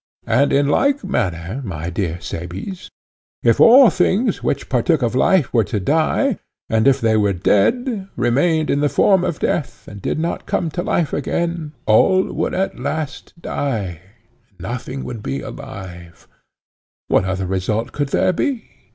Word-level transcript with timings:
And 0.25 0.51
in 0.51 0.67
like 0.67 1.03
manner, 1.03 1.61
my 1.63 1.91
dear 1.91 2.19
Cebes, 2.19 2.89
if 3.43 3.59
all 3.61 3.91
things 3.91 4.41
which 4.41 4.67
partook 4.67 5.03
of 5.03 5.13
life 5.13 5.53
were 5.53 5.63
to 5.65 5.79
die, 5.79 6.39
and 6.67 6.87
after 6.87 7.05
they 7.05 7.15
were 7.17 7.33
dead 7.33 8.07
remained 8.15 8.71
in 8.71 8.79
the 8.79 8.89
form 8.89 9.23
of 9.23 9.37
death, 9.37 9.87
and 9.87 10.01
did 10.01 10.17
not 10.17 10.47
come 10.47 10.71
to 10.71 10.81
life 10.81 11.13
again, 11.13 11.73
all 11.85 12.23
would 12.33 12.55
at 12.55 12.79
last 12.79 13.39
die, 13.39 14.01
and 14.49 14.59
nothing 14.59 15.03
would 15.03 15.21
be 15.21 15.41
alive—what 15.41 17.23
other 17.23 17.45
result 17.45 17.91
could 17.91 18.09
there 18.09 18.33
be? 18.33 18.65